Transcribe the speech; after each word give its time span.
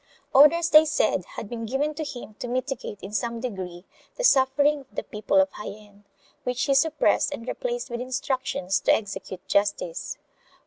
Orders, 0.33 0.71
they 0.71 0.83
said, 0.83 1.25
had 1.37 1.47
been 1.47 1.67
given 1.67 1.93
to 1.93 2.03
him 2.03 2.33
to 2.39 2.47
mitigate 2.47 2.97
in 3.03 3.13
some 3.13 3.39
degree 3.39 3.85
the 4.15 4.23
sufferings 4.23 4.87
of 4.89 4.95
the 4.95 5.03
people 5.03 5.39
of 5.39 5.51
Jaen, 5.51 6.05
which 6.43 6.63
he 6.63 6.73
suppressed 6.73 7.31
and 7.31 7.47
replaced 7.47 7.91
with 7.91 8.01
instructions 8.01 8.79
to 8.79 8.91
execute 8.95 9.47
justice. 9.47 10.17